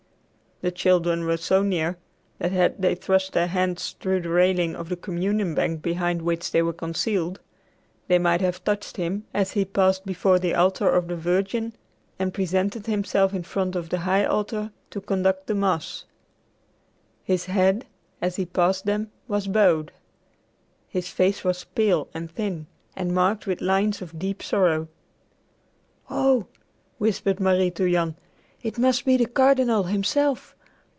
The 0.63 0.69
children 0.69 1.25
were 1.25 1.37
so 1.37 1.63
near 1.63 1.97
that 2.37 2.51
had 2.51 2.79
they 2.83 2.93
thrust 2.93 3.33
their 3.33 3.47
hands 3.47 3.95
through 3.99 4.19
the 4.21 4.29
railing 4.29 4.75
of 4.75 4.89
the 4.89 4.95
communion 4.95 5.55
bank 5.55 5.81
behind 5.81 6.21
which 6.21 6.51
they 6.51 6.61
were 6.61 6.71
concealed, 6.71 7.39
they 8.07 8.19
might 8.19 8.41
have 8.41 8.63
touched 8.63 8.97
him 8.97 9.23
as 9.33 9.53
he 9.53 9.65
passed 9.65 10.05
before 10.05 10.37
the 10.37 10.53
altar 10.53 10.87
of 10.87 11.07
the 11.07 11.15
Virgin 11.15 11.73
and 12.19 12.31
presented 12.31 12.85
himself 12.85 13.33
in 13.33 13.41
front 13.41 13.75
of 13.75 13.89
the 13.89 14.01
high 14.01 14.23
altar 14.23 14.69
to 14.91 15.01
conduct 15.01 15.47
the 15.47 15.55
mass. 15.55 16.05
His 17.23 17.45
head, 17.45 17.87
as 18.21 18.35
he 18.35 18.45
passed 18.45 18.85
them, 18.85 19.09
was 19.27 19.47
bowed. 19.47 19.91
His 20.87 21.07
face 21.07 21.43
was 21.43 21.63
pale 21.63 22.07
and 22.13 22.29
thin, 22.29 22.67
and 22.95 23.15
marked 23.15 23.47
with 23.47 23.61
lines 23.61 23.99
of 23.99 24.19
deep 24.19 24.43
sorrow. 24.43 24.89
"Oh," 26.07 26.45
whispered 26.99 27.39
Marie 27.39 27.71
to 27.71 27.91
Jan, 27.91 28.15
"it 28.63 28.77
must 28.77 29.05
be 29.05 29.17
the 29.17 29.25
Cardinal 29.25 29.85
himself. 29.85 30.55